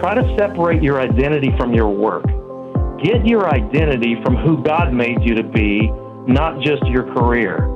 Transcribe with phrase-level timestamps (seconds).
[0.00, 2.24] try to separate your identity from your work.
[3.02, 5.90] Get your identity from who God made you to be,
[6.26, 7.66] not just your career.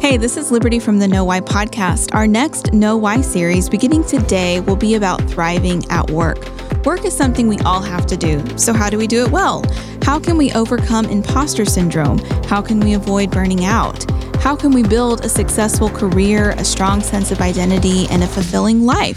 [0.00, 2.14] Hey, this is Liberty from the Know Why podcast.
[2.14, 6.38] Our next Know Why series, beginning today, will be about thriving at work.
[6.84, 8.42] Work is something we all have to do.
[8.58, 9.64] So, how do we do it well?
[10.02, 12.18] How can we overcome imposter syndrome?
[12.44, 14.04] How can we avoid burning out?
[14.40, 18.86] How can we build a successful career, a strong sense of identity, and a fulfilling
[18.86, 19.16] life?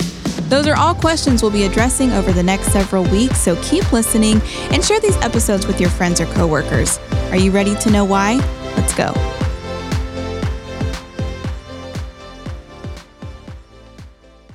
[0.49, 4.41] Those are all questions we'll be addressing over the next several weeks, so keep listening
[4.71, 6.99] and share these episodes with your friends or coworkers.
[7.31, 8.35] Are you ready to know why?
[8.75, 9.42] Let's go.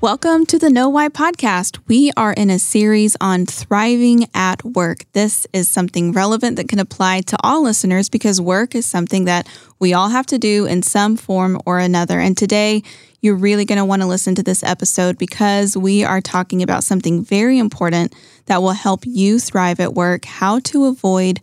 [0.00, 1.80] Welcome to the Know Why podcast.
[1.88, 5.00] We are in a series on thriving at work.
[5.12, 9.48] This is something relevant that can apply to all listeners because work is something that
[9.80, 12.20] we all have to do in some form or another.
[12.20, 12.84] And today,
[13.22, 16.84] you're really going to want to listen to this episode because we are talking about
[16.84, 18.14] something very important
[18.46, 21.40] that will help you thrive at work, how to avoid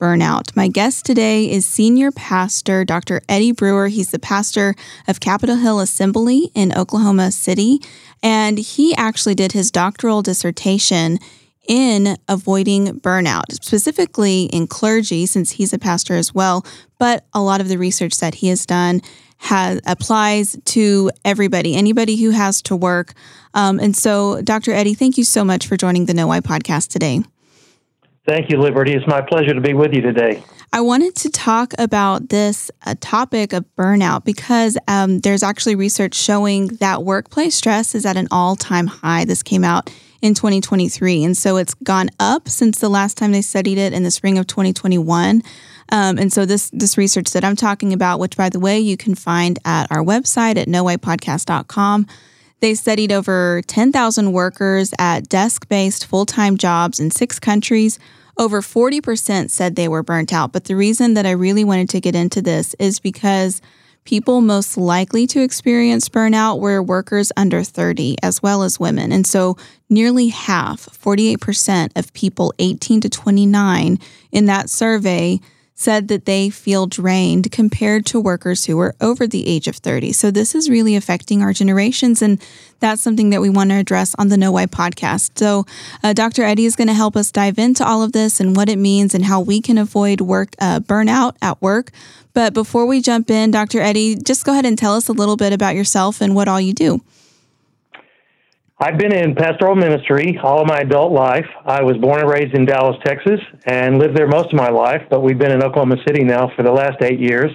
[0.00, 0.54] burnout.
[0.54, 3.22] My guest today is Senior Pastor Dr.
[3.28, 3.88] Eddy Brewer.
[3.88, 4.74] He's the pastor
[5.08, 7.80] of Capitol Hill Assembly in Oklahoma City,
[8.22, 11.18] and he actually did his doctoral dissertation
[11.66, 16.64] in avoiding burnout, specifically in clergy, since he's a pastor as well.
[16.98, 19.00] But a lot of the research that he has done
[19.38, 23.14] has applies to everybody, anybody who has to work.
[23.54, 24.72] Um, and so, Dr.
[24.72, 27.22] Eddy, thank you so much for joining the Know Why podcast today.
[28.26, 28.92] Thank you, Liberty.
[28.92, 30.42] It's my pleasure to be with you today.
[30.72, 36.14] I wanted to talk about this uh, topic of burnout because um, there's actually research
[36.14, 39.24] showing that workplace stress is at an all time high.
[39.24, 39.90] This came out
[40.22, 41.22] in 2023.
[41.22, 44.38] And so it's gone up since the last time they studied it in the spring
[44.38, 45.42] of 2021.
[45.92, 48.96] Um, and so this this research that I'm talking about, which by the way you
[48.96, 52.06] can find at our website at knowwhypodcast.com,
[52.60, 57.98] they studied over 10,000 workers at desk-based full-time jobs in six countries
[58.38, 60.52] over 40% said they were burnt out.
[60.52, 63.62] But the reason that I really wanted to get into this is because
[64.04, 69.10] people most likely to experience burnout were workers under 30 as well as women.
[69.10, 69.56] And so
[69.88, 73.98] nearly half, 48% of people 18 to 29
[74.32, 75.40] in that survey
[75.78, 80.10] said that they feel drained compared to workers who are over the age of 30.
[80.12, 82.22] So this is really affecting our generations.
[82.22, 82.42] And
[82.80, 85.38] that's something that we want to address on the Know Why podcast.
[85.38, 85.66] So
[86.02, 86.42] uh, Dr.
[86.44, 89.14] Eddy is going to help us dive into all of this and what it means
[89.14, 91.90] and how we can avoid work uh, burnout at work.
[92.32, 93.80] But before we jump in, Dr.
[93.80, 96.60] Eddy, just go ahead and tell us a little bit about yourself and what all
[96.60, 97.02] you do.
[98.78, 101.46] I've been in pastoral ministry all of my adult life.
[101.64, 105.00] I was born and raised in Dallas, Texas, and lived there most of my life,
[105.08, 107.50] but we've been in Oklahoma City now for the last eight years.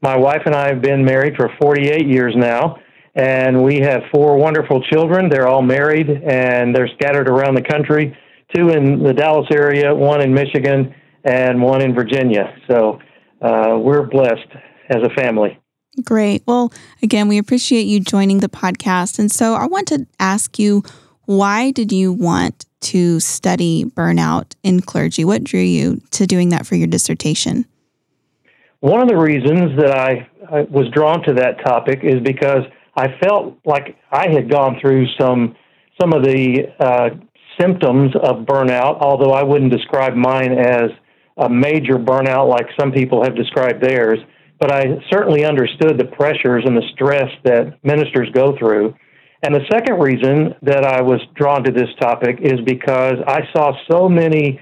[0.00, 2.76] My wife and I have been married for 48 years now,
[3.16, 5.28] and we have four wonderful children.
[5.28, 8.16] They're all married, and they're scattered around the country
[8.54, 10.94] two in the Dallas area, one in Michigan,
[11.24, 12.54] and one in Virginia.
[12.68, 13.00] So
[13.42, 14.48] uh, we're blessed
[14.88, 15.58] as a family.
[16.04, 16.42] Great.
[16.46, 16.72] Well,
[17.02, 19.18] again, we appreciate you joining the podcast.
[19.18, 20.82] And so I want to ask you
[21.26, 25.24] why did you want to study burnout in clergy?
[25.24, 27.66] What drew you to doing that for your dissertation?
[28.80, 32.64] One of the reasons that I, I was drawn to that topic is because
[32.96, 35.54] I felt like I had gone through some
[36.00, 37.10] some of the uh,
[37.60, 40.90] symptoms of burnout, although I wouldn't describe mine as
[41.36, 44.18] a major burnout like some people have described theirs
[44.60, 48.94] but I certainly understood the pressures and the stress that ministers go through.
[49.42, 53.72] And the second reason that I was drawn to this topic is because I saw
[53.90, 54.60] so many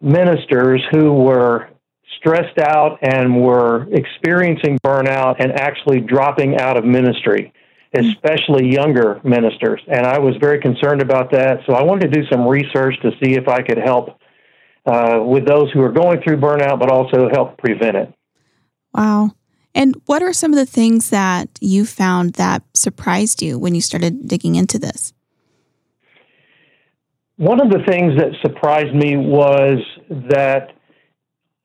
[0.00, 1.70] ministers who were
[2.18, 7.52] stressed out and were experiencing burnout and actually dropping out of ministry,
[7.94, 9.80] especially younger ministers.
[9.88, 11.60] And I was very concerned about that.
[11.66, 14.20] So I wanted to do some research to see if I could help
[14.86, 18.14] uh, with those who are going through burnout, but also help prevent it.
[18.96, 19.32] Wow.
[19.74, 23.82] And what are some of the things that you found that surprised you when you
[23.82, 25.12] started digging into this?
[27.36, 29.78] One of the things that surprised me was
[30.08, 30.72] that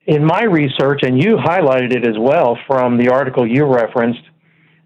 [0.04, 4.20] in my research, and you highlighted it as well from the article you referenced,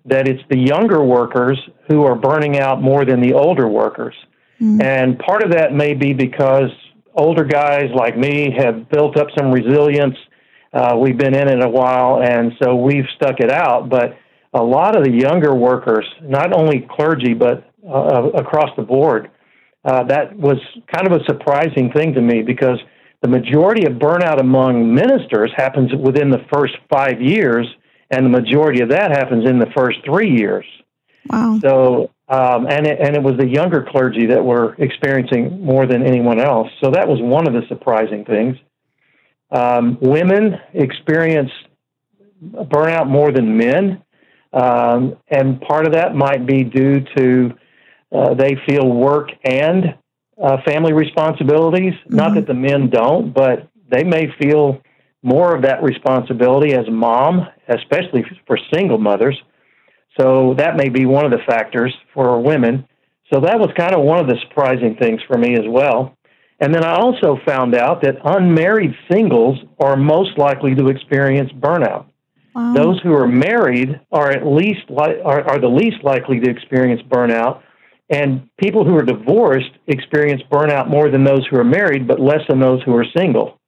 [0.04, 1.58] that it's the younger workers
[1.88, 4.14] who are burning out more than the older workers.
[4.60, 4.80] Mm-hmm.
[4.80, 6.70] And part of that may be because
[7.14, 10.16] older guys like me have built up some resilience
[10.72, 13.88] uh, we've been in it a while, and so we've stuck it out.
[13.88, 14.16] But
[14.52, 19.30] a lot of the younger workers, not only clergy, but uh, across the board,
[19.84, 20.58] uh, that was
[20.92, 22.78] kind of a surprising thing to me because
[23.22, 27.66] the majority of burnout among ministers happens within the first five years,
[28.10, 30.66] and the majority of that happens in the first three years.
[31.30, 31.58] Wow.
[31.60, 36.02] So Um, and, it, and it was the younger clergy that were experiencing more than
[36.04, 36.68] anyone else.
[36.82, 38.56] So that was one of the surprising things.
[39.50, 41.50] Um, women experience
[42.42, 44.02] burnout more than men.
[44.52, 47.52] Um, and part of that might be due to
[48.12, 49.96] uh, they feel work and
[50.42, 51.92] uh, family responsibilities.
[51.92, 52.16] Mm-hmm.
[52.16, 54.80] Not that the men don't, but they may feel
[55.22, 59.36] more of that responsibility as a mom, especially for single mothers.
[60.18, 62.86] So that may be one of the factors for women.
[63.32, 66.15] So that was kind of one of the surprising things for me as well.
[66.58, 72.06] And then I also found out that unmarried singles are most likely to experience burnout.
[72.54, 72.72] Wow.
[72.72, 77.02] Those who are married are at least li- are, are the least likely to experience
[77.02, 77.60] burnout,
[78.08, 82.40] and people who are divorced experience burnout more than those who are married, but less
[82.48, 83.60] than those who are single.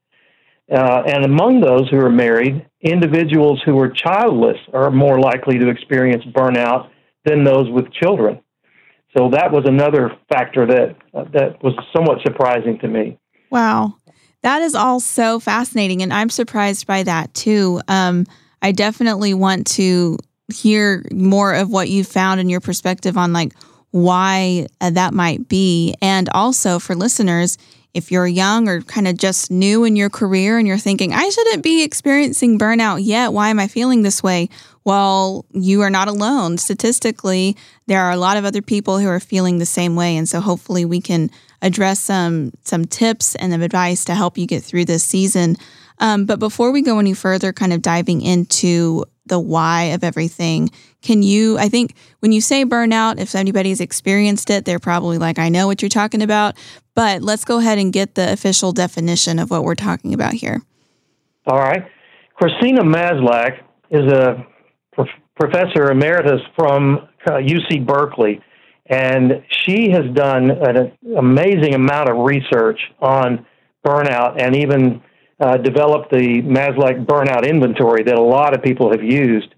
[0.73, 5.69] Uh, and among those who are married, individuals who are childless are more likely to
[5.69, 6.89] experience burnout
[7.25, 8.41] than those with children.
[9.17, 13.19] So that was another factor that uh, that was somewhat surprising to me.
[13.51, 13.95] Wow,
[14.43, 17.81] that is all so fascinating, and I'm surprised by that too.
[17.89, 18.27] Um,
[18.61, 20.19] I definitely want to
[20.53, 23.53] hear more of what you found and your perspective on like
[23.91, 27.57] why uh, that might be, and also for listeners
[27.95, 31.29] if you're young or kind of just new in your career and you're thinking, I
[31.29, 34.49] shouldn't be experiencing burnout yet, why am I feeling this way?
[34.89, 36.57] Well, you are not alone.
[36.57, 37.59] Statistically,
[37.89, 40.17] there are a lot of other people who are feeling the same way.
[40.17, 41.31] And so hopefully we can
[41.61, 45.57] address some some tips and some advice to help you get through this season.
[45.99, 50.71] Um, but before we go any further, kind of diving into the why of everything,
[51.03, 51.59] can you?
[51.59, 55.67] I think when you say burnout, if anybody's experienced it, they're probably like, I know
[55.67, 56.57] what you're talking about.
[56.95, 60.63] But let's go ahead and get the official definition of what we're talking about here.
[61.47, 61.85] All right.
[62.37, 63.61] Christina Maslach
[63.91, 64.47] is a
[65.39, 68.41] professor emeritus from uh, UC Berkeley,
[68.87, 73.47] and she has done an amazing amount of research on
[73.87, 75.03] burnout and even
[75.41, 79.55] uh, developed the Maslach burnout inventory that a lot of people have used.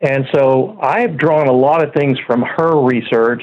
[0.00, 3.42] And so I've drawn a lot of things from her research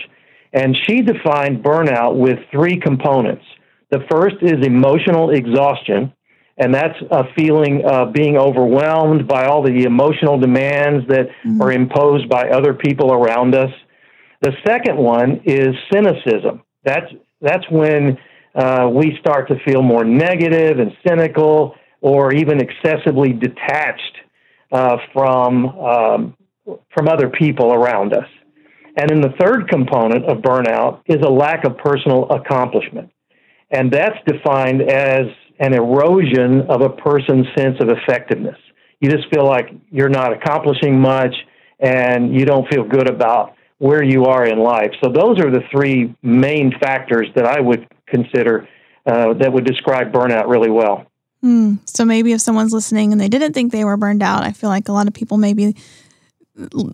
[0.53, 3.43] and she defined burnout with three components.
[3.89, 6.13] The first is emotional exhaustion,
[6.57, 11.61] and that's a feeling of being overwhelmed by all the emotional demands that mm-hmm.
[11.61, 13.71] are imposed by other people around us.
[14.41, 16.61] The second one is cynicism.
[16.83, 17.11] That's
[17.41, 18.17] that's when
[18.55, 24.17] uh, we start to feel more negative and cynical, or even excessively detached
[24.71, 26.38] uh, from um,
[26.94, 28.27] from other people around us.
[28.95, 33.09] And then the third component of burnout is a lack of personal accomplishment.
[33.71, 35.25] And that's defined as
[35.59, 38.57] an erosion of a person's sense of effectiveness.
[39.00, 41.35] You just feel like you're not accomplishing much
[41.79, 44.91] and you don't feel good about where you are in life.
[45.03, 48.67] So, those are the three main factors that I would consider
[49.05, 51.05] uh, that would describe burnout really well.
[51.44, 54.53] Mm, so, maybe if someone's listening and they didn't think they were burned out, I
[54.53, 55.75] feel like a lot of people maybe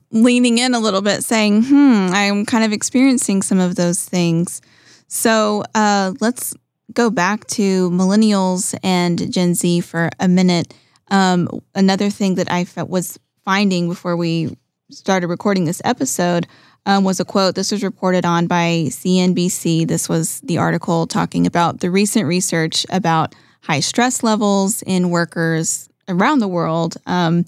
[0.10, 4.62] leaning in a little bit, saying, hmm, I'm kind of experiencing some of those things.
[5.08, 6.56] So uh, let's
[6.94, 10.74] go back to millennials and Gen Z for a minute.
[11.10, 14.58] Um, another thing that I was finding before we
[14.92, 16.48] started recording this episode
[16.86, 17.56] um, was a quote.
[17.56, 19.88] This was reported on by CNBC.
[19.88, 25.90] This was the article talking about the recent research about high stress levels in workers
[26.08, 26.98] around the world.
[27.06, 27.46] Um,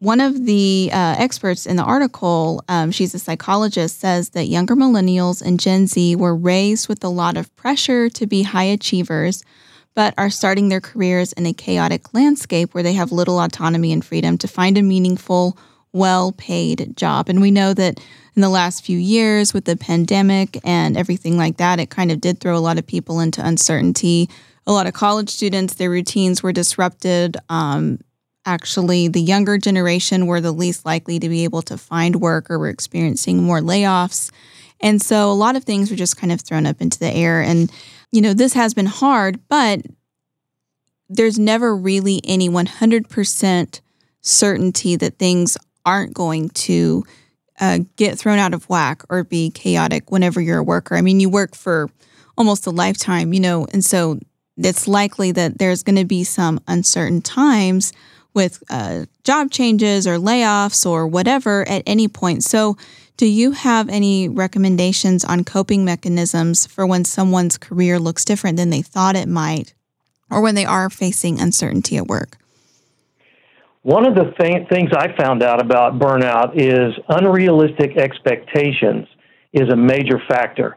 [0.00, 4.74] one of the uh, experts in the article, um, she's a psychologist, says that younger
[4.74, 9.44] millennials and Gen Z were raised with a lot of pressure to be high achievers,
[9.94, 14.02] but are starting their careers in a chaotic landscape where they have little autonomy and
[14.02, 15.58] freedom to find a meaningful,
[15.92, 17.28] well paid job.
[17.28, 18.00] And we know that
[18.34, 22.22] in the last few years with the pandemic and everything like that, it kind of
[22.22, 24.30] did throw a lot of people into uncertainty.
[24.66, 27.36] A lot of college students, their routines were disrupted.
[27.50, 27.98] Um,
[28.46, 32.58] actually the younger generation were the least likely to be able to find work or
[32.58, 34.30] were experiencing more layoffs.
[34.80, 37.42] And so a lot of things were just kind of thrown up into the air.
[37.42, 37.70] And,
[38.12, 39.82] you know, this has been hard, but
[41.08, 43.80] there's never really any 100%
[44.22, 47.04] certainty that things aren't going to
[47.60, 50.96] uh, get thrown out of whack or be chaotic whenever you're a worker.
[50.96, 51.90] I mean, you work for
[52.38, 54.18] almost a lifetime, you know, and so
[54.56, 57.92] it's likely that there's going to be some uncertain times
[58.34, 62.44] with uh, job changes or layoffs or whatever at any point.
[62.44, 62.76] So,
[63.16, 68.70] do you have any recommendations on coping mechanisms for when someone's career looks different than
[68.70, 69.74] they thought it might
[70.30, 72.38] or when they are facing uncertainty at work?
[73.82, 79.06] One of the th- things I found out about burnout is unrealistic expectations
[79.52, 80.76] is a major factor.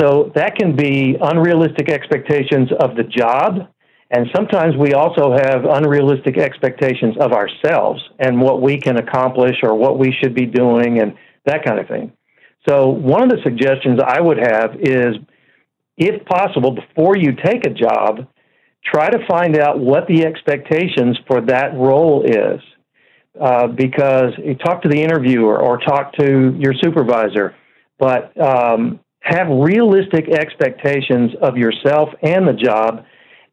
[0.00, 3.68] So that can be unrealistic expectations of the job.
[4.10, 9.74] And sometimes we also have unrealistic expectations of ourselves and what we can accomplish or
[9.74, 12.12] what we should be doing and that kind of thing.
[12.68, 15.16] So, one of the suggestions I would have is
[15.96, 18.28] if possible, before you take a job,
[18.84, 22.60] try to find out what the expectations for that role is.
[23.38, 27.54] Uh, because you talk to the interviewer or talk to your supervisor,
[27.96, 33.04] but um, have realistic expectations of yourself and the job.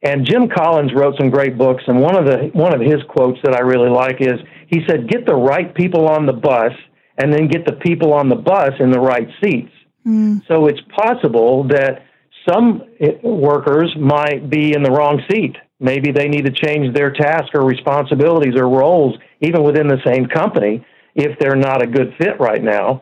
[0.03, 3.39] And Jim Collins wrote some great books, and one of the one of his quotes
[3.43, 6.73] that I really like is he said, "Get the right people on the bus,
[7.17, 9.71] and then get the people on the bus in the right seats."
[10.05, 10.45] Mm.
[10.47, 12.03] So it's possible that
[12.47, 12.83] some
[13.23, 15.55] workers might be in the wrong seat.
[15.79, 20.27] Maybe they need to change their task or responsibilities or roles, even within the same
[20.27, 20.85] company,
[21.15, 23.01] if they're not a good fit right now.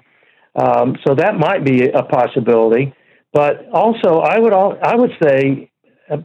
[0.56, 2.94] Um, so that might be a possibility.
[3.34, 5.72] But also, I would all, I would say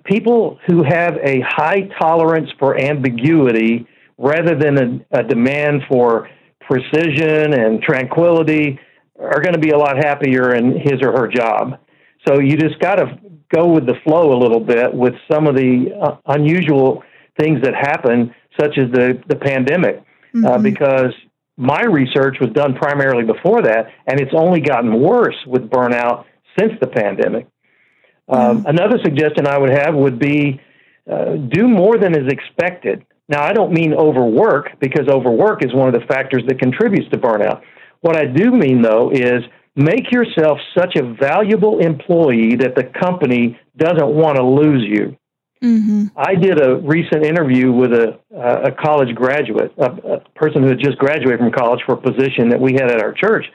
[0.04, 6.28] people who have a high tolerance for ambiguity rather than a, a demand for
[6.61, 8.78] precision and tranquility
[9.18, 11.78] are going to be a lot happier in his or her job.
[12.26, 13.18] So you just got to
[13.54, 17.02] go with the flow a little bit with some of the uh, unusual
[17.38, 20.47] things that happen, such as the the pandemic, uh, mm-hmm.
[20.47, 21.14] uh, because
[21.56, 26.25] my research was done primarily before that, and it's only gotten worse with burnout
[26.58, 27.47] since the pandemic.
[28.28, 28.64] Um.
[28.66, 30.61] Another suggestion I would have would be
[31.11, 33.04] uh, do more than is expected.
[33.28, 37.18] Now, I don't mean overwork because overwork is one of the factors that contributes to
[37.18, 37.62] burnout.
[38.00, 39.42] What I do mean, though, is
[39.76, 45.16] make yourself such a valuable employee that the company doesn't want to lose you.
[45.62, 46.06] Mm-hmm.
[46.16, 50.78] I did a recent interview with a, a college graduate, a, a person who had
[50.78, 53.47] just graduated from college for a position that we had at our church.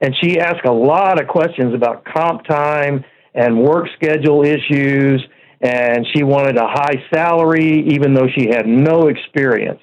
[0.00, 3.04] And she asked a lot of questions about comp time
[3.38, 5.24] and work schedule issues.
[5.60, 9.80] And she wanted a high salary, even though she had no experience.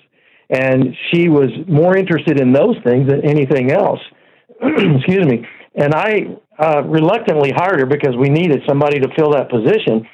[0.50, 4.00] And she was more interested in those things than anything else.
[4.62, 5.46] Excuse me.
[5.76, 10.08] And I uh, reluctantly hired her because we needed somebody to fill that position.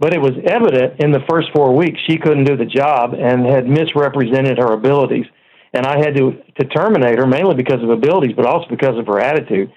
[0.00, 3.46] But it was evident in the first four weeks she couldn't do the job and
[3.46, 5.26] had misrepresented her abilities.
[5.72, 9.06] And I had to, to terminate her mainly because of abilities, but also because of
[9.06, 9.72] her attitude.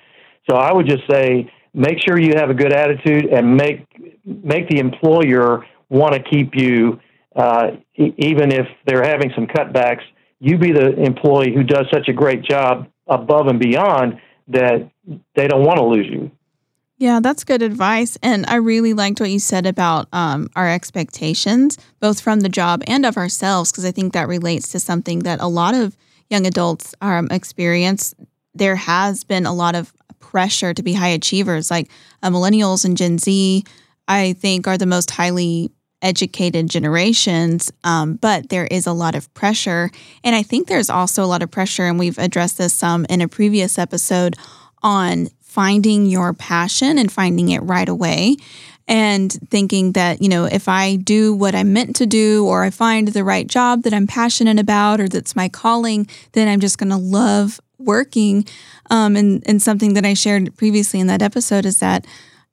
[0.49, 3.85] So I would just say make sure you have a good attitude and make
[4.25, 6.99] make the employer want to keep you,
[7.35, 10.01] uh, e- even if they're having some cutbacks.
[10.39, 14.19] You be the employee who does such a great job above and beyond
[14.49, 14.89] that
[15.35, 16.31] they don't want to lose you.
[16.99, 18.17] Yeah, that's good advice.
[18.23, 22.83] And I really liked what you said about um, our expectations, both from the job
[22.87, 25.95] and of ourselves, because I think that relates to something that a lot of
[26.29, 28.15] young adults um, experience.
[28.57, 31.89] There has been a lot of pressure to be high achievers, like
[32.21, 33.63] uh, millennials and Gen Z,
[34.07, 35.71] I think, are the most highly
[36.01, 39.89] educated generations, um, but there is a lot of pressure.
[40.23, 43.21] And I think there's also a lot of pressure, and we've addressed this some in
[43.21, 44.35] a previous episode
[44.83, 48.35] on finding your passion and finding it right away
[48.87, 52.69] and thinking that, you know, if I do what I'm meant to do or I
[52.69, 56.77] find the right job that I'm passionate about or that's my calling, then I'm just
[56.77, 58.45] going to love working.
[58.89, 62.05] Um, and, and something that I shared previously in that episode is that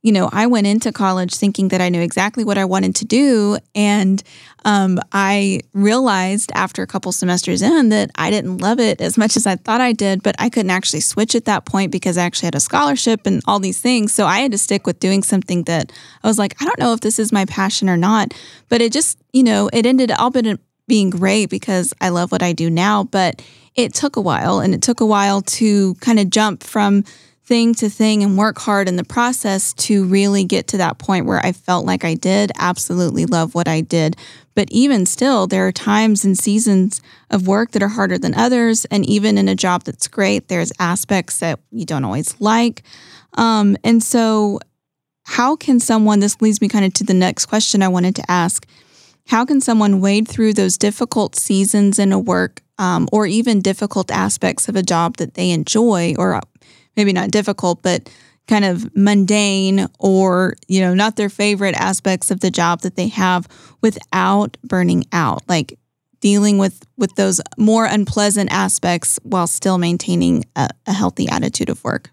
[0.04, 3.07] you know, I went into college thinking that I knew exactly what I wanted to
[3.07, 3.57] do.
[3.75, 4.23] And
[4.66, 9.35] um, I realized after a couple semesters in that I didn't love it as much
[9.35, 12.25] as I thought I did, but I couldn't actually switch at that point because I
[12.25, 14.12] actually had a scholarship and all these things.
[14.12, 15.90] So I had to stick with doing something that
[16.23, 18.35] I was like, I don't know if this is my passion or not.
[18.69, 20.37] But it just, you know, it ended up
[20.86, 23.04] being great because I love what I do now.
[23.04, 23.42] But
[23.74, 27.04] it took a while and it took a while to kind of jump from
[27.44, 31.26] thing to thing and work hard in the process to really get to that point
[31.26, 34.16] where I felt like I did absolutely love what I did.
[34.54, 38.86] But even still, there are times and seasons of work that are harder than others.
[38.86, 42.82] And even in a job that's great, there's aspects that you don't always like.
[43.34, 44.60] Um, and so,
[45.26, 48.30] how can someone, this leads me kind of to the next question I wanted to
[48.30, 48.66] ask.
[49.26, 54.11] How can someone wade through those difficult seasons in a work um, or even difficult
[54.11, 56.40] aspects of a job that they enjoy or
[56.97, 58.11] maybe not difficult, but
[58.47, 63.09] kind of mundane or, you know, not their favorite aspects of the job that they
[63.09, 63.49] have
[63.81, 65.78] without burning out, like
[66.21, 71.83] dealing with with those more unpleasant aspects while still maintaining a, a healthy attitude of
[71.85, 72.11] work.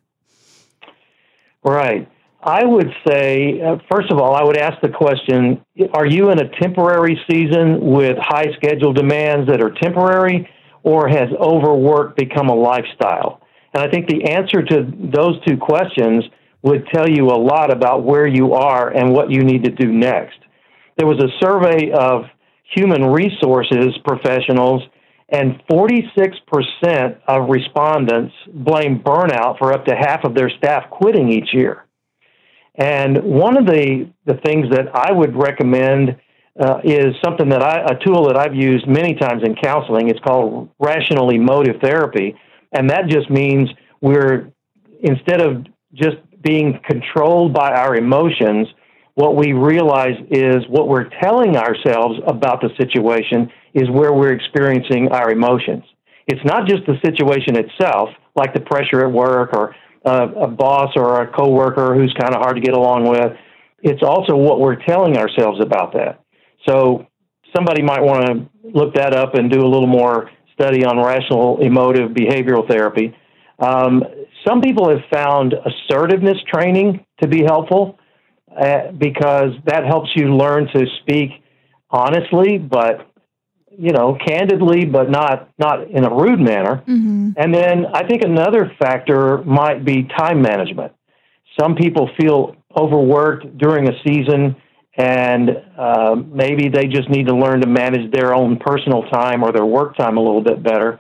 [1.63, 2.11] Right.
[2.43, 6.39] I would say, uh, first of all, I would ask the question Are you in
[6.39, 10.50] a temporary season with high schedule demands that are temporary,
[10.83, 13.41] or has overwork become a lifestyle?
[13.74, 16.24] And I think the answer to those two questions
[16.63, 19.91] would tell you a lot about where you are and what you need to do
[19.91, 20.38] next.
[20.98, 22.25] There was a survey of
[22.75, 24.81] human resources professionals,
[25.29, 31.53] and 46% of respondents blame burnout for up to half of their staff quitting each
[31.53, 31.86] year.
[32.75, 36.17] And one of the, the things that I would recommend
[36.59, 40.09] uh, is something that I, a tool that I've used many times in counseling.
[40.09, 42.35] It's called rational emotive therapy.
[42.71, 44.51] And that just means we're,
[45.01, 48.67] instead of just being controlled by our emotions,
[49.15, 55.09] what we realize is what we're telling ourselves about the situation is where we're experiencing
[55.11, 55.83] our emotions.
[56.27, 59.75] It's not just the situation itself, like the pressure at work or
[60.05, 63.34] uh, a boss or a coworker who's kind of hard to get along with.
[63.84, 66.24] It's also what we're telling ourselves about that.
[66.67, 67.08] So
[67.55, 71.62] somebody might want to look that up and do a little more study on rational
[71.62, 73.15] emotive behavioral therapy.
[73.60, 74.03] Um,
[74.48, 78.00] some people have found assertiveness training to be helpful
[78.60, 81.29] uh, because that helps you learn to speak
[81.89, 83.11] honestly, but
[83.77, 86.83] you know, candidly, but not not in a rude manner.
[86.87, 87.31] Mm-hmm.
[87.37, 90.93] And then I think another factor might be time management.
[91.59, 94.55] Some people feel overworked during a season,
[94.95, 99.51] and uh, maybe they just need to learn to manage their own personal time or
[99.51, 100.99] their work time a little bit better.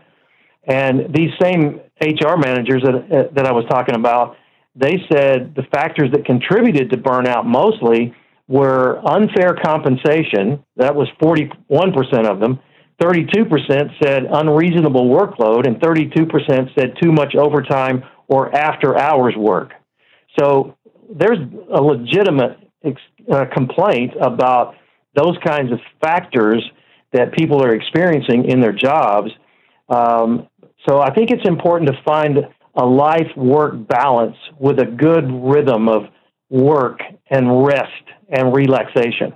[0.63, 4.35] And these same HR managers that that I was talking about,
[4.75, 8.13] they said the factors that contributed to burnout mostly
[8.51, 10.61] were unfair compensation.
[10.75, 12.59] That was 41% of them.
[13.01, 19.71] 32% said unreasonable workload, and 32% said too much overtime or after hours work.
[20.37, 20.77] So
[21.09, 21.39] there's
[21.73, 22.57] a legitimate
[23.31, 24.75] uh, complaint about
[25.15, 26.61] those kinds of factors
[27.13, 29.31] that people are experiencing in their jobs.
[29.89, 30.47] Um,
[30.87, 32.37] so I think it's important to find
[32.75, 36.03] a life work balance with a good rhythm of
[36.49, 36.99] work
[37.31, 39.33] and rest and relaxation.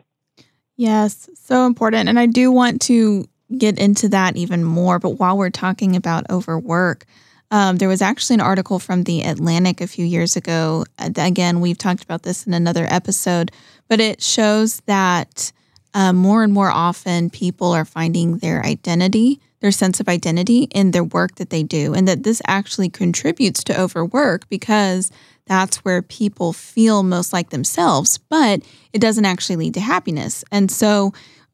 [0.77, 2.09] Yes, so important.
[2.09, 3.25] And I do want to
[3.57, 4.99] get into that even more.
[4.99, 7.05] But while we're talking about overwork,
[7.51, 10.83] um, there was actually an article from the Atlantic a few years ago.
[10.99, 13.51] Uh, again, we've talked about this in another episode,
[13.87, 15.51] but it shows that
[15.93, 20.91] uh, more and more often people are finding their identity, their sense of identity in
[20.91, 25.11] their work that they do, and that this actually contributes to overwork because
[25.47, 28.61] that's where people feel most like themselves, but
[28.93, 30.45] it doesn't actually lead to happiness.
[30.51, 31.13] And so,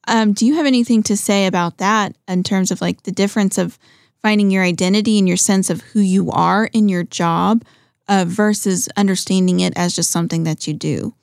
[0.09, 3.57] um, do you have anything to say about that in terms of like the difference
[3.57, 3.79] of
[4.21, 7.63] finding your identity and your sense of who you are in your job
[8.09, 11.13] uh, versus understanding it as just something that you do?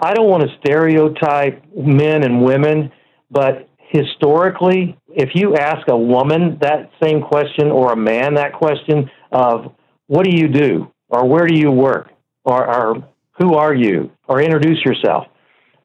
[0.00, 2.90] I don't want to stereotype men and women,
[3.30, 9.10] but historically, if you ask a woman that same question or a man that question
[9.30, 9.72] of
[10.06, 12.10] what do you do or where do you work
[12.44, 15.26] or, or who are you or introduce yourself,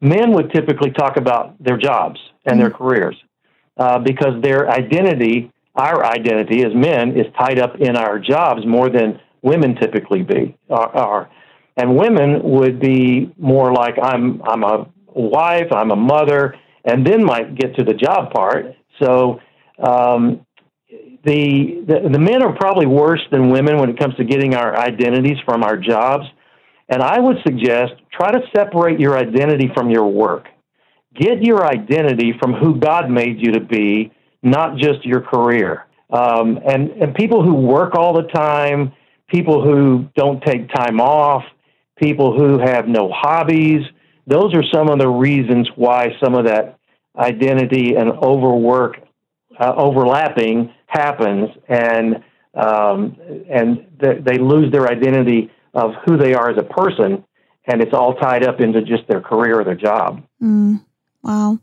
[0.02, 2.84] men would typically talk about their jobs and their mm-hmm.
[2.84, 3.16] careers
[3.78, 8.90] uh, because their identity, our identity as men, is tied up in our jobs more
[8.90, 11.30] than women typically be are.
[11.76, 17.24] And women would be more like I'm I'm a wife, I'm a mother, and then
[17.24, 18.66] might get to the job part.
[19.02, 19.40] So
[19.80, 20.46] um,
[20.90, 24.78] the, the the men are probably worse than women when it comes to getting our
[24.78, 26.26] identities from our jobs.
[26.90, 30.46] And I would suggest try to separate your identity from your work.
[31.16, 35.86] Get your identity from who God made you to be, not just your career.
[36.10, 38.94] Um, and, and people who work all the time,
[39.28, 41.44] people who don't take time off,
[41.98, 43.82] people who have no hobbies,
[44.26, 46.77] those are some of the reasons why some of that
[47.18, 48.98] identity and overwork
[49.60, 53.16] uh, overlapping happens and um,
[53.50, 57.24] and th- they lose their identity of who they are as a person,
[57.66, 60.24] and it's all tied up into just their career or their job.
[60.42, 60.84] Mm,
[61.22, 61.60] wow.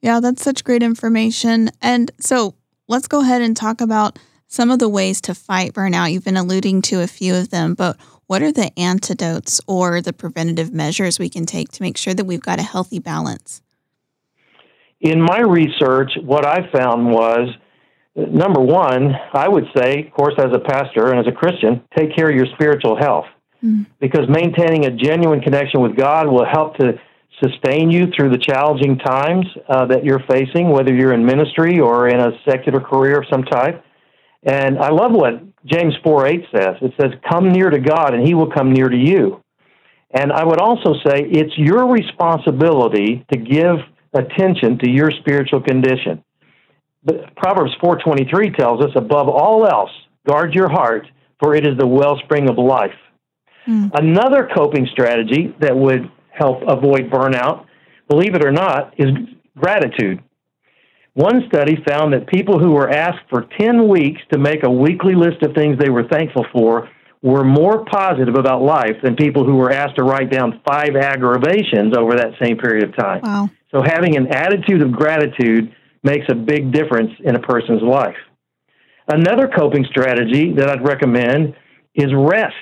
[0.00, 1.70] Yeah, that's such great information.
[1.80, 2.54] And so
[2.88, 6.12] let's go ahead and talk about some of the ways to fight burnout.
[6.12, 10.12] You've been alluding to a few of them, but what are the antidotes or the
[10.12, 13.62] preventative measures we can take to make sure that we've got a healthy balance?
[15.04, 17.50] In my research, what I found was
[18.16, 22.16] number one, I would say, of course, as a pastor and as a Christian, take
[22.16, 23.26] care of your spiritual health.
[23.62, 23.84] Mm.
[24.00, 26.94] Because maintaining a genuine connection with God will help to
[27.42, 32.08] sustain you through the challenging times uh, that you're facing, whether you're in ministry or
[32.08, 33.84] in a secular career of some type.
[34.42, 36.76] And I love what James 4 8 says.
[36.80, 39.42] It says, Come near to God, and he will come near to you.
[40.12, 43.76] And I would also say it's your responsibility to give
[44.14, 46.24] attention to your spiritual condition.
[47.04, 49.90] But Proverbs 4:23 tells us above all else
[50.26, 51.06] guard your heart
[51.44, 52.94] for it is the wellspring of life.
[53.66, 53.90] Mm.
[53.94, 57.66] Another coping strategy that would help avoid burnout,
[58.08, 59.10] believe it or not, is
[59.56, 60.22] gratitude.
[61.14, 65.14] One study found that people who were asked for 10 weeks to make a weekly
[65.14, 66.88] list of things they were thankful for
[67.22, 71.96] were more positive about life than people who were asked to write down five aggravations
[71.96, 73.20] over that same period of time.
[73.22, 73.50] Wow.
[73.74, 78.16] So having an attitude of gratitude makes a big difference in a person's life.
[79.08, 81.54] Another coping strategy that I'd recommend
[81.94, 82.54] is rest.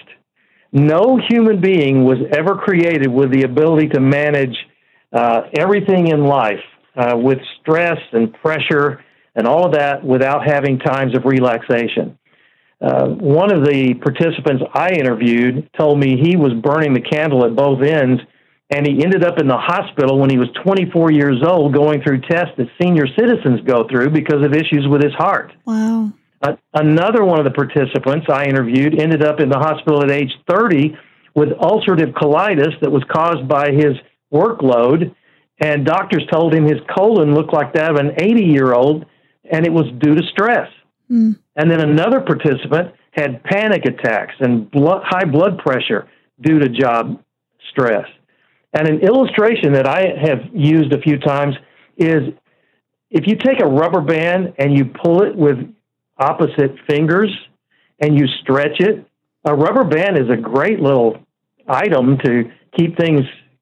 [0.72, 4.57] No human being was ever created with the ability to manage
[5.12, 6.64] uh, everything in life
[6.96, 12.18] uh, with stress and pressure and all of that without having times of relaxation.
[12.81, 17.55] Uh, one of the participants I interviewed told me he was burning the candle at
[17.55, 18.20] both ends,
[18.72, 22.22] and he ended up in the hospital when he was 24 years old going through
[22.22, 25.52] tests that senior citizens go through because of issues with his heart.
[25.66, 26.11] Wow.
[26.40, 30.32] Uh, another one of the participants I interviewed ended up in the hospital at age
[30.48, 30.96] 30
[31.35, 33.92] with ulcerative colitis that was caused by his
[34.32, 35.14] workload,
[35.58, 39.04] and doctors told him his colon looked like that of an 80 year old,
[39.50, 40.68] and it was due to stress.
[41.11, 41.38] Mm.
[41.56, 46.08] And then another participant had panic attacks and blood, high blood pressure
[46.40, 47.22] due to job
[47.70, 48.06] stress.
[48.72, 51.54] And an illustration that I have used a few times
[51.96, 52.32] is
[53.11, 55.58] if you take a rubber band and you pull it with
[56.18, 57.30] opposite fingers
[58.00, 59.06] and you stretch it,
[59.44, 61.18] a rubber band is a great little
[61.68, 63.20] item to keep things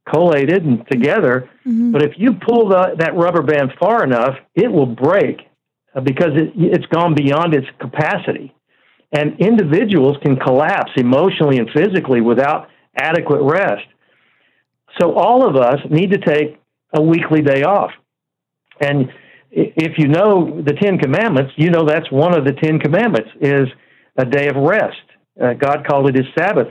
[0.09, 1.51] collated and together.
[1.67, 1.93] Mm-hmm.
[1.93, 5.41] But if you pull the, that rubber band far enough, it will break
[6.05, 8.55] because it, it's gone beyond its capacity.
[9.13, 13.87] And individuals can collapse emotionally and physically without adequate rest.
[14.99, 16.61] So all of us need to take
[16.93, 17.91] a weekly day off.
[18.81, 19.11] And
[19.51, 23.69] if you know the Ten Commandments, you know that's one of the Ten Commandments is
[24.17, 24.97] a day of rest.
[25.41, 26.69] Uh, God called it His Sabbath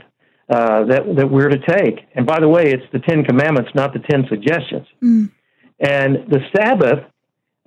[0.49, 2.07] uh, that that we're to take.
[2.15, 4.87] And by the way, it's the Ten Commandments, not the Ten Suggestions.
[5.03, 5.31] Mm.
[5.79, 7.05] And the Sabbath,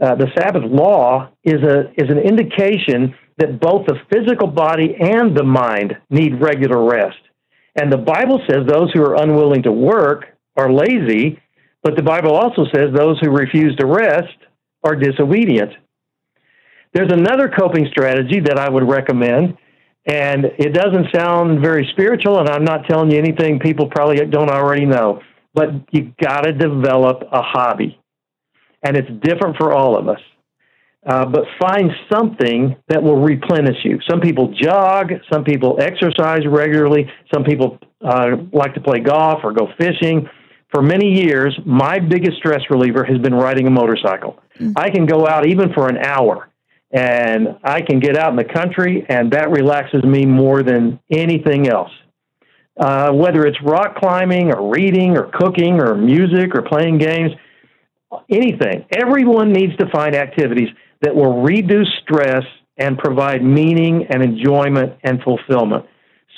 [0.00, 5.36] uh, the Sabbath law is a is an indication that both the physical body and
[5.36, 7.18] the mind need regular rest.
[7.74, 11.40] And the Bible says those who are unwilling to work are lazy,
[11.82, 14.36] but the Bible also says those who refuse to rest
[14.84, 15.72] are disobedient.
[16.92, 19.56] There's another coping strategy that I would recommend,
[20.06, 24.50] and it doesn't sound very spiritual, and I'm not telling you anything people probably don't
[24.50, 25.22] already know,
[25.54, 27.98] but you got to develop a hobby.
[28.82, 30.20] And it's different for all of us.
[31.04, 33.98] Uh, but find something that will replenish you.
[34.08, 39.52] Some people jog, some people exercise regularly, some people uh, like to play golf or
[39.52, 40.28] go fishing
[40.72, 44.38] for many years, my biggest stress reliever has been riding a motorcycle.
[44.58, 44.72] Mm-hmm.
[44.76, 46.48] I can go out even for an hour
[46.90, 51.66] and I can get out in the country, and that relaxes me more than anything
[51.68, 51.90] else.
[52.78, 57.30] Uh, whether it's rock climbing or reading or cooking or music or playing games,
[58.30, 58.84] anything.
[58.90, 60.68] Everyone needs to find activities
[61.00, 62.44] that will reduce stress
[62.76, 65.86] and provide meaning and enjoyment and fulfillment.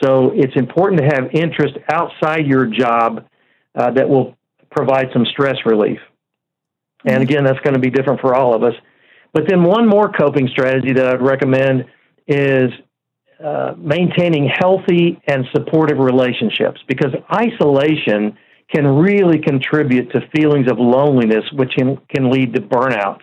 [0.02, 3.26] So it's important to have interest outside your job
[3.74, 4.36] uh, that will
[4.70, 5.98] provide some stress relief.
[7.04, 7.22] And mm-hmm.
[7.22, 8.74] again, that's going to be different for all of us.
[9.32, 11.86] But then one more coping strategy that I'd recommend
[12.26, 12.70] is
[13.44, 18.38] uh, maintaining healthy and supportive relationships because isolation
[18.72, 23.20] can really contribute to feelings of loneliness, which can, can lead to burnout.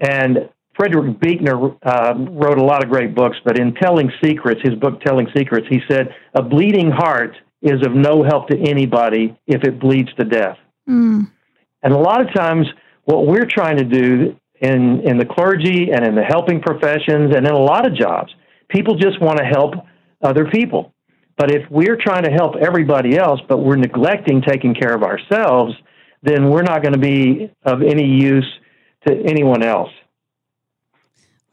[0.00, 4.74] And Frederick Buechner uh, wrote a lot of great books, but in Telling Secrets, his
[4.76, 9.64] book Telling Secrets, he said, A bleeding heart is of no help to anybody if
[9.64, 10.58] it bleeds to death.
[10.88, 11.30] Mm.
[11.82, 12.66] And a lot of times,
[13.04, 17.46] what we're trying to do in, in the clergy and in the helping professions and
[17.46, 18.34] in a lot of jobs,
[18.68, 19.74] people just want to help
[20.22, 20.92] other people.
[21.36, 25.74] But if we're trying to help everybody else, but we're neglecting taking care of ourselves,
[26.22, 28.48] then we're not going to be of any use
[29.06, 29.90] to anyone else.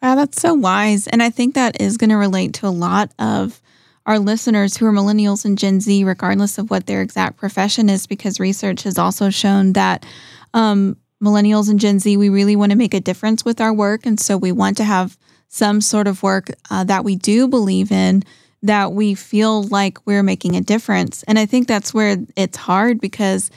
[0.02, 1.08] Wow, that's so wise.
[1.08, 3.62] And I think that is going to relate to a lot of
[4.06, 8.06] our listeners who are millennials and Gen Z, regardless of what their exact profession is,
[8.08, 10.06] because research has also shown that
[10.54, 14.06] um, millennials and Gen Z, we really want to make a difference with our work.
[14.06, 17.92] And so we want to have some sort of work uh, that we do believe
[17.92, 18.24] in,
[18.62, 21.24] that we feel like we're making a difference.
[21.24, 23.50] And I think that's where it's hard because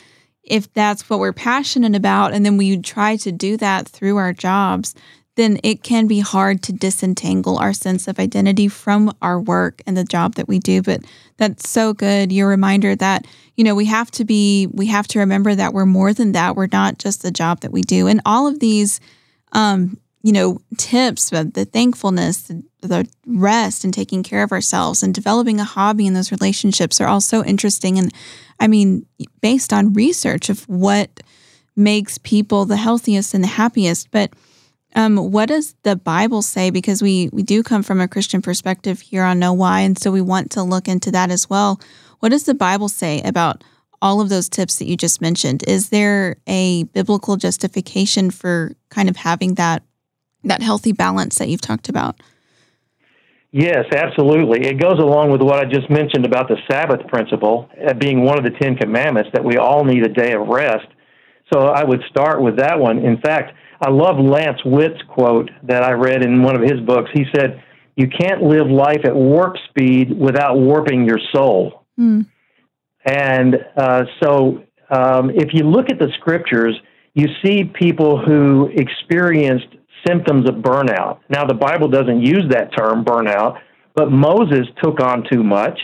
[0.42, 4.32] if that's what we're passionate about, and then we try to do that through our
[4.32, 4.94] jobs,
[5.38, 9.96] then it can be hard to disentangle our sense of identity from our work and
[9.96, 10.82] the job that we do.
[10.82, 11.02] But
[11.36, 12.32] that's so good.
[12.32, 13.24] Your reminder that,
[13.54, 16.56] you know, we have to be, we have to remember that we're more than that.
[16.56, 18.08] We're not just the job that we do.
[18.08, 18.98] And all of these,
[19.52, 25.60] um, you know, tips, the thankfulness, the rest and taking care of ourselves and developing
[25.60, 27.96] a hobby in those relationships are all so interesting.
[27.96, 28.12] And
[28.58, 29.06] I mean,
[29.40, 31.20] based on research of what
[31.76, 34.10] makes people the healthiest and the happiest.
[34.10, 34.32] But
[34.94, 36.70] um, what does the Bible say?
[36.70, 40.10] Because we we do come from a Christian perspective here on Know Why, and so
[40.10, 41.80] we want to look into that as well.
[42.20, 43.62] What does the Bible say about
[44.00, 45.64] all of those tips that you just mentioned?
[45.66, 49.82] Is there a biblical justification for kind of having that
[50.44, 52.20] that healthy balance that you've talked about?
[53.50, 54.66] Yes, absolutely.
[54.66, 58.38] It goes along with what I just mentioned about the Sabbath principle uh, being one
[58.38, 60.86] of the Ten Commandments that we all need a day of rest.
[61.52, 62.98] So I would start with that one.
[62.98, 67.10] In fact, I love Lance Witt's quote that I read in one of his books.
[67.14, 67.62] He said,
[67.96, 71.84] You can't live life at warp speed without warping your soul.
[71.98, 72.26] Mm.
[73.04, 76.74] And uh, so um, if you look at the scriptures,
[77.14, 79.68] you see people who experienced
[80.06, 81.18] symptoms of burnout.
[81.28, 83.58] Now, the Bible doesn't use that term, burnout,
[83.94, 85.78] but Moses took on too much.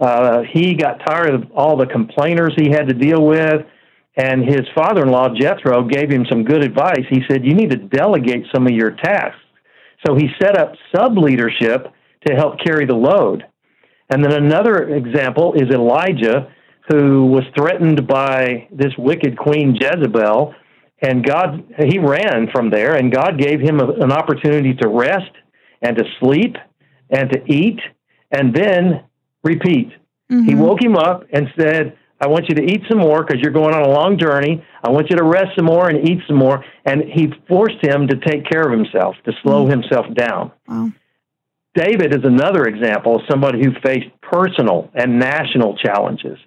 [0.00, 3.64] Uh, he got tired of all the complainers he had to deal with,
[4.16, 7.04] and his father in law, Jethro, gave him some good advice.
[7.08, 9.40] He said, You need to delegate some of your tasks.
[10.06, 11.86] So he set up sub leadership
[12.26, 13.44] to help carry the load.
[14.10, 16.52] And then another example is Elijah,
[16.90, 20.54] who was threatened by this wicked queen Jezebel
[21.02, 25.32] and God, he ran from there, and God gave him a, an opportunity to rest
[25.82, 26.54] and to sleep
[27.10, 27.80] and to eat
[28.30, 29.02] and then
[29.42, 29.88] repeat.
[30.30, 30.44] Mm-hmm.
[30.44, 33.52] He woke him up and said, I want you to eat some more because you're
[33.52, 34.64] going on a long journey.
[34.84, 36.64] I want you to rest some more and eat some more.
[36.84, 39.82] And he forced him to take care of himself, to slow mm-hmm.
[39.82, 40.52] himself down.
[40.68, 40.92] Wow.
[41.74, 46.38] David is another example of somebody who faced personal and national challenges.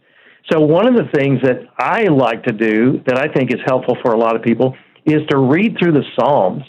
[0.49, 3.97] So, one of the things that I like to do that I think is helpful
[4.01, 6.63] for a lot of people is to read through the Psalms.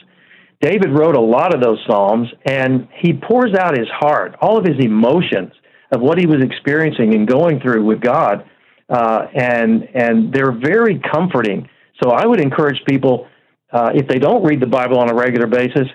[0.60, 4.64] David wrote a lot of those Psalms, and he pours out his heart, all of
[4.64, 5.52] his emotions
[5.92, 8.44] of what he was experiencing and going through with God,
[8.88, 11.68] uh, and and they're very comforting.
[12.02, 13.26] So I would encourage people,
[13.72, 15.88] uh, if they don't read the Bible on a regular basis,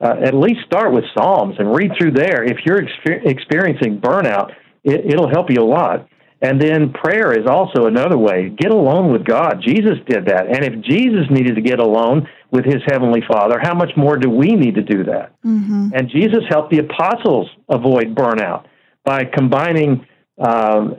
[0.00, 2.44] uh, at least start with Psalms and read through there.
[2.44, 4.52] If you're exper- experiencing burnout,
[4.84, 6.08] it, it'll help you a lot.
[6.42, 8.48] And then prayer is also another way.
[8.48, 9.60] Get alone with God.
[9.62, 10.46] Jesus did that.
[10.46, 14.30] And if Jesus needed to get alone with his heavenly Father, how much more do
[14.30, 15.34] we need to do that?
[15.44, 15.88] Mm-hmm.
[15.94, 18.64] And Jesus helped the apostles avoid burnout
[19.04, 20.06] by combining
[20.40, 20.96] um,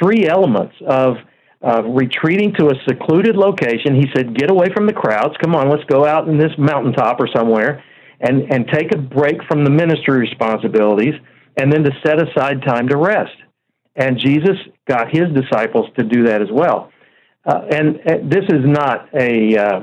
[0.00, 1.16] three elements of
[1.62, 3.94] uh, retreating to a secluded location.
[3.94, 5.34] He said, Get away from the crowds.
[5.42, 7.84] Come on, let's go out in this mountaintop or somewhere
[8.20, 11.14] and, and take a break from the ministry responsibilities
[11.56, 13.36] and then to set aside time to rest.
[13.96, 16.92] And Jesus got his disciples to do that as well.
[17.44, 17.96] Uh, and,
[18.30, 19.80] this is not a uh,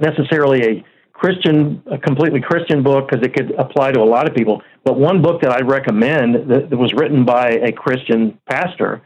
[0.00, 0.84] necessarily a
[1.20, 4.62] Christian, a completely Christian book because it could apply to a lot of people.
[4.84, 9.02] But one book that I recommend that, that was written by a Christian pastor,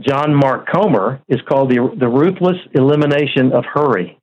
[0.00, 4.18] John Mark Comer, is called the the Ruthless Elimination of Hurry,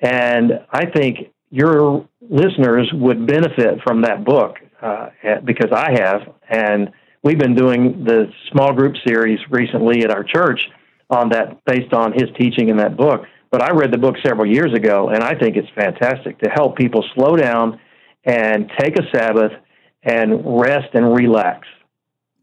[0.00, 5.08] and I think your listeners would benefit from that book uh,
[5.44, 6.90] because I have and
[7.24, 10.60] we've been doing the small group series recently at our church
[11.10, 13.22] on that based on his teaching in that book.
[13.50, 16.76] But I read the book several years ago, and I think it's fantastic to help
[16.76, 17.80] people slow down
[18.24, 19.52] and take a Sabbath
[20.02, 21.66] and rest and relax.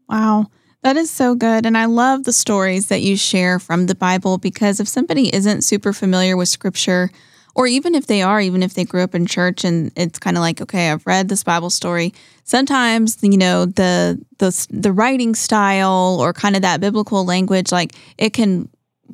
[0.08, 0.46] Wow.
[0.82, 1.64] That is so good.
[1.64, 5.62] And I love the stories that you share from the Bible because if somebody isn't
[5.62, 7.10] super familiar with scripture,
[7.54, 10.36] or even if they are, even if they grew up in church and it's kind
[10.36, 12.12] of like, okay, I've read this Bible story.
[12.42, 17.92] Sometimes, you know, the the the writing style or kind of that biblical language, like
[18.18, 18.68] it can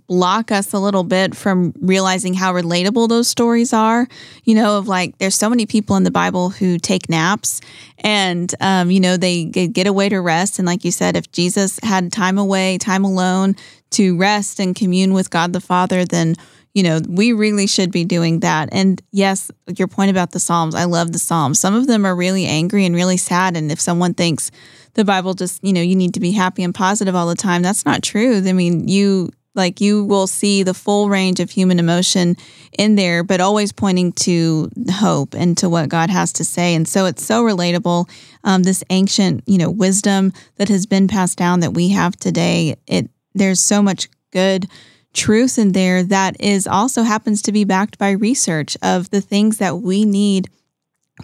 [0.07, 4.07] block us a little bit from realizing how relatable those stories are.
[4.45, 7.61] You know, of like there's so many people in the Bible who take naps
[7.99, 10.59] and, um, you know, they get away to rest.
[10.59, 13.57] And like you said, if Jesus had time away, time alone
[13.91, 16.37] to rest and commune with God the Father, then
[16.75, 18.69] you know, we really should be doing that.
[18.71, 21.59] And yes, your point about the Psalms, I love the Psalms.
[21.59, 23.57] Some of them are really angry and really sad.
[23.57, 24.51] And if someone thinks
[24.95, 27.63] the Bible just, you know, you need to be happy and positive all the time,
[27.63, 28.37] that's not true.
[28.37, 32.37] I mean, you like you will see the full range of human emotion
[32.79, 36.75] in there, but always pointing to hope and to what God has to say.
[36.75, 38.09] And so it's so relatable.
[38.45, 42.77] Um, this ancient, you know, wisdom that has been passed down that we have today.
[42.87, 44.67] It there's so much good
[45.13, 49.59] truth in there that is also happens to be backed by research of the things
[49.59, 50.49] that we need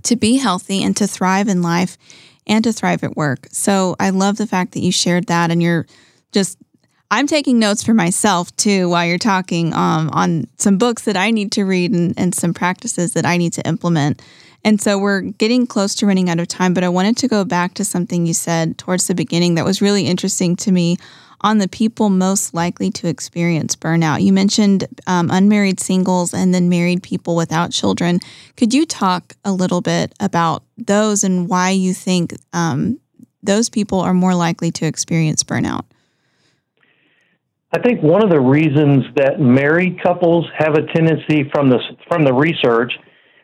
[0.02, 1.96] to be healthy and to thrive in life
[2.46, 3.46] and to thrive at work.
[3.50, 5.86] So I love the fact that you shared that and you're
[6.32, 6.58] just
[7.10, 11.30] I'm taking notes for myself too while you're talking um, on some books that I
[11.30, 14.20] need to read and, and some practices that I need to implement.
[14.64, 17.44] And so we're getting close to running out of time, but I wanted to go
[17.44, 20.96] back to something you said towards the beginning that was really interesting to me
[21.42, 24.22] on the people most likely to experience burnout.
[24.22, 28.18] You mentioned um, unmarried singles and then married people without children.
[28.56, 32.98] Could you talk a little bit about those and why you think um,
[33.44, 35.84] those people are more likely to experience burnout?
[37.76, 42.24] I think one of the reasons that married couples have a tendency from the from
[42.24, 42.90] the research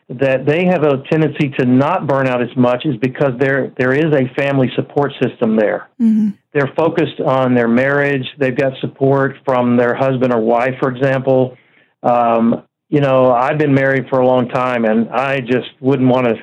[0.09, 3.93] that they have a tendency to not burn out as much is because there there
[3.93, 5.87] is a family support system there.
[6.01, 6.29] Mm-hmm.
[6.51, 8.25] They're focused on their marriage.
[8.39, 11.55] They've got support from their husband or wife, for example.
[12.01, 16.25] Um, you know, I've been married for a long time, and I just wouldn't want
[16.25, 16.33] to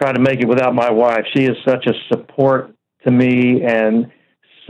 [0.00, 1.24] try to make it without my wife.
[1.34, 2.72] She is such a support
[3.04, 4.12] to me and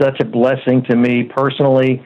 [0.01, 2.03] such a blessing to me personally.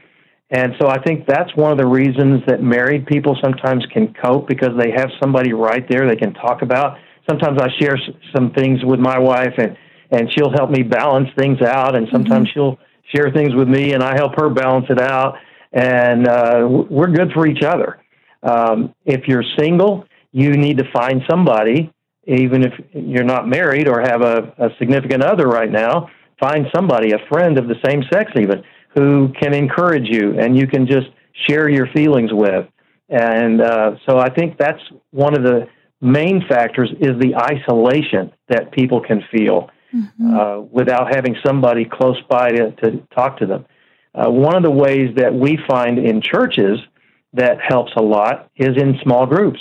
[0.49, 4.47] And so I think that's one of the reasons that married people sometimes can cope
[4.47, 6.97] because they have somebody right there they can talk about.
[7.29, 7.97] Sometimes I share
[8.33, 9.77] some things with my wife and
[10.09, 12.59] and she'll help me balance things out and sometimes mm-hmm.
[12.59, 12.79] she'll
[13.13, 15.35] share things with me and I help her balance it out
[15.73, 17.99] and uh, we're good for each other.
[18.41, 21.91] Um, if you're single, you need to find somebody,
[22.25, 27.11] even if you're not married or have a, a significant other right now, find somebody,
[27.11, 28.63] a friend of the same sex even
[28.97, 31.07] who can encourage you and you can just
[31.47, 32.67] share your feelings with.
[33.09, 34.81] And uh, so I think that's
[35.11, 35.67] one of the
[36.01, 40.35] main factors is the isolation that people can feel mm-hmm.
[40.35, 43.65] uh, without having somebody close by to, to talk to them.
[44.15, 46.79] Uh, one of the ways that we find in churches
[47.33, 49.59] that helps a lot is in small groups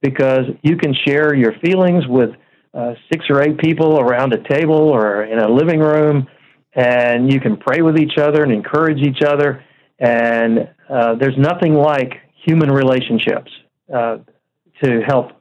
[0.00, 2.30] because you can share your feelings with
[2.72, 6.28] uh, six or eight people around a table or in a living room
[6.76, 9.64] and you can pray with each other and encourage each other.
[9.98, 12.12] And uh, there's nothing like
[12.44, 13.50] human relationships
[13.92, 14.18] uh,
[14.82, 15.32] to help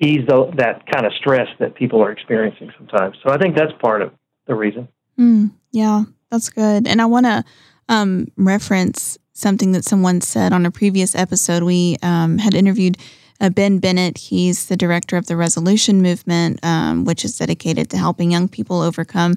[0.00, 3.16] ease the, that kind of stress that people are experiencing sometimes.
[3.24, 4.12] So I think that's part of
[4.46, 4.88] the reason.
[5.18, 6.88] Mm, yeah, that's good.
[6.88, 7.44] And I want to
[7.88, 11.62] um, reference something that someone said on a previous episode.
[11.62, 12.96] We um, had interviewed
[13.40, 14.18] uh, Ben Bennett.
[14.18, 18.80] He's the director of the Resolution Movement, um, which is dedicated to helping young people
[18.80, 19.36] overcome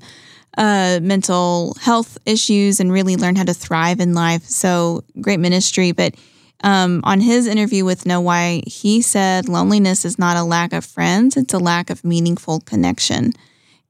[0.57, 4.43] uh, mental health issues and really learn how to thrive in life.
[4.43, 5.91] So great ministry.
[5.91, 6.15] But
[6.63, 10.85] um, on his interview with Know Why, he said loneliness is not a lack of
[10.85, 13.33] friends, it's a lack of meaningful connection.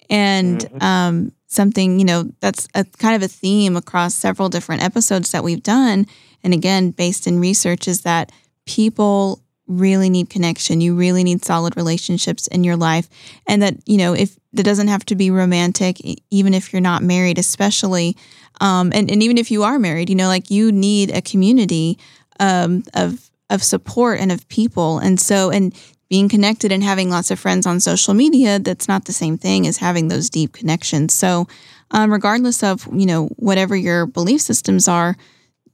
[0.10, 0.84] And mm-hmm.
[0.84, 5.44] um, something, you know, that's a kind of a theme across several different episodes that
[5.44, 6.06] we've done.
[6.44, 8.32] And again, based in research, is that
[8.66, 10.82] people really need connection.
[10.82, 13.10] You really need solid relationships in your life.
[13.48, 15.98] And that, you know, if it doesn't have to be romantic,
[16.30, 18.16] even if you're not married, especially,
[18.62, 21.98] um, and, and even if you are married, you know, like you need a community
[22.40, 25.00] um, of, of support and of people.
[25.00, 25.76] And so, and
[26.10, 29.68] being connected and having lots of friends on social media, that's not the same thing
[29.68, 31.14] as having those deep connections.
[31.14, 31.48] So,
[31.92, 35.18] um, regardless of, you know, whatever your belief systems are,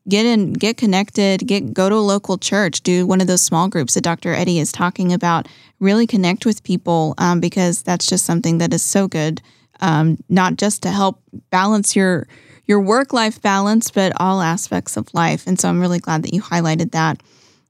[0.10, 3.68] get in get connected get go to a local church do one of those small
[3.68, 5.48] groups that dr Eddy is talking about.
[5.80, 9.42] Really connect with people um, because that's just something that is so good
[9.80, 12.28] um, not just to help balance your
[12.66, 15.46] your work life balance but all aspects of life.
[15.48, 17.22] And so i'm really glad that you highlighted that.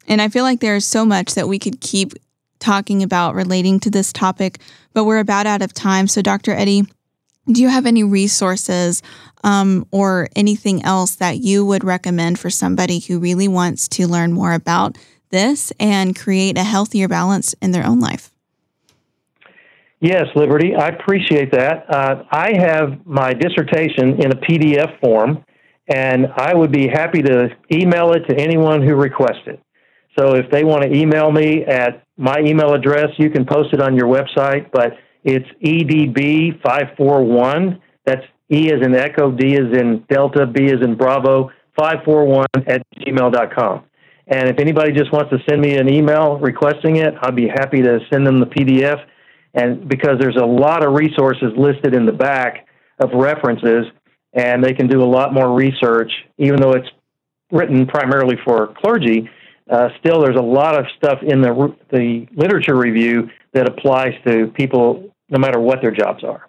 [0.07, 2.13] And i feel like there's so much that we could keep
[2.59, 4.59] talking about relating to this topic
[4.93, 6.07] but we're about out of time.
[6.07, 6.85] So dr Eddy
[7.47, 9.01] do you have any resources
[9.43, 14.31] um, or anything else that you would recommend for somebody who really wants to learn
[14.33, 14.97] more about
[15.29, 18.31] this and create a healthier balance in their own life?
[19.99, 21.85] Yes, Liberty, I appreciate that.
[21.87, 25.43] Uh, I have my dissertation in a PDF form,
[25.87, 29.61] and I would be happy to email it to anyone who requests it.
[30.17, 33.81] So if they want to email me at my email address, you can post it
[33.81, 37.79] on your website, but it's EDB541.
[38.05, 42.81] That's E as in Echo, D as in Delta, B as in Bravo, 541 at
[42.97, 43.83] gmail.com.
[44.27, 47.81] And if anybody just wants to send me an email requesting it, I'd be happy
[47.81, 49.03] to send them the PDF.
[49.53, 52.67] And because there's a lot of resources listed in the back
[52.99, 53.85] of references,
[54.33, 56.87] and they can do a lot more research, even though it's
[57.51, 59.29] written primarily for clergy.
[59.69, 64.47] Uh, still, there's a lot of stuff in the the literature review that applies to
[64.55, 66.47] people, no matter what their jobs are.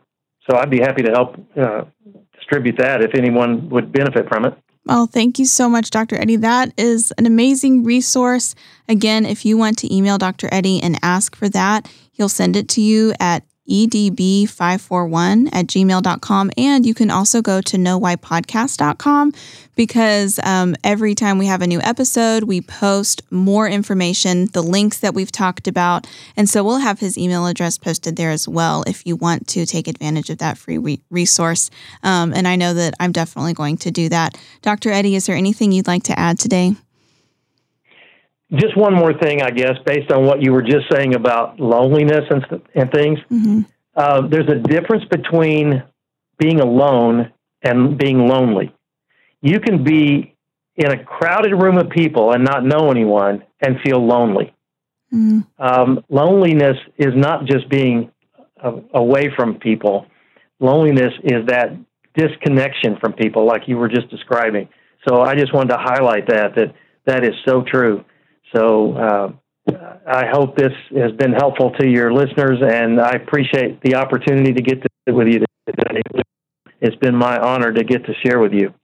[0.50, 1.84] So I'd be happy to help uh,
[2.34, 4.54] distribute that if anyone would benefit from it.
[4.84, 6.20] Well, thank you so much, Dr.
[6.20, 6.34] Eddy.
[6.36, 8.56] That is an amazing resource.
[8.88, 10.48] Again, if you want to email Dr.
[10.50, 16.50] Eddy and ask for that, he'll send it to you at edb541 at gmail.com.
[16.56, 19.32] And you can also go to knowwhypodcast.com
[19.74, 24.98] because um, every time we have a new episode, we post more information, the links
[24.98, 26.06] that we've talked about.
[26.36, 29.64] And so we'll have his email address posted there as well if you want to
[29.64, 31.70] take advantage of that free re- resource.
[32.02, 34.36] Um, and I know that I'm definitely going to do that.
[34.60, 34.90] Dr.
[34.90, 36.74] Eddy, is there anything you'd like to add today?
[38.54, 42.24] Just one more thing, I guess, based on what you were just saying about loneliness
[42.30, 42.44] and,
[42.74, 43.18] and things.
[43.30, 43.60] Mm-hmm.
[43.96, 45.82] Uh, there's a difference between
[46.38, 47.32] being alone
[47.62, 48.74] and being lonely.
[49.40, 50.34] You can be
[50.76, 54.54] in a crowded room of people and not know anyone and feel lonely.
[55.12, 55.40] Mm-hmm.
[55.62, 58.10] Um, loneliness is not just being
[58.62, 60.06] uh, away from people.
[60.60, 61.76] Loneliness is that
[62.14, 64.68] disconnection from people, like you were just describing.
[65.08, 66.74] So I just wanted to highlight that that
[67.06, 68.04] that is so true.
[68.54, 69.32] So uh,
[70.06, 74.62] I hope this has been helpful to your listeners, and I appreciate the opportunity to
[74.62, 76.02] get to with you today.
[76.80, 78.74] It's been my honor to get to share with you.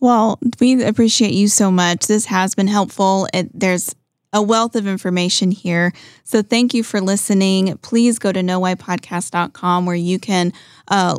[0.00, 2.06] Well, we appreciate you so much.
[2.06, 3.28] This has been helpful.
[3.32, 3.94] It, there's
[4.32, 5.92] a wealth of information here.
[6.24, 7.78] So thank you for listening.
[7.78, 10.52] Please go to knowwhypodcast.com where you can
[10.88, 11.18] uh,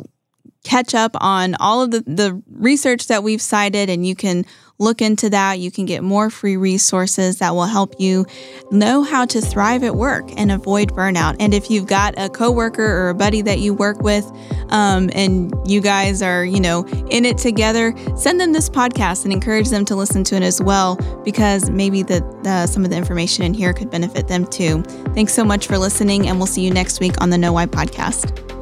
[0.66, 4.44] catch up on all of the, the research that we've cited and you can
[4.78, 5.58] look into that.
[5.58, 8.26] You can get more free resources that will help you
[8.70, 11.36] know how to thrive at work and avoid burnout.
[11.40, 14.30] And if you've got a coworker or a buddy that you work with,
[14.68, 19.32] um, and you guys are, you know, in it together, send them this podcast and
[19.32, 22.96] encourage them to listen to it as well, because maybe the, the some of the
[22.96, 24.82] information in here could benefit them too.
[25.14, 27.66] Thanks so much for listening, and we'll see you next week on the Know Why
[27.66, 28.55] podcast.